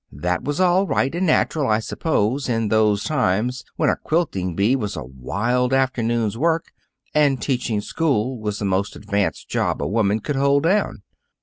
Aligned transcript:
That 0.11 0.41
was 0.43 0.59
all 0.59 0.87
right 0.87 1.13
and 1.13 1.27
natural, 1.27 1.67
I 1.69 1.77
suppose, 1.77 2.49
in 2.49 2.69
those 2.69 3.03
times 3.03 3.63
when 3.75 3.91
a 3.91 3.95
quilting 3.95 4.55
bee 4.55 4.75
was 4.75 4.95
a 4.95 5.03
wild 5.03 5.75
afternoon's 5.75 6.35
work, 6.39 6.71
and 7.13 7.39
teaching 7.39 7.81
school 7.81 8.39
was 8.39 8.57
the 8.57 8.65
most 8.65 8.95
advanced 8.95 9.47
job 9.47 9.79
a 9.79 9.85
woman 9.85 10.19
could 10.19 10.37
hold 10.37 10.63
down." 10.63 11.03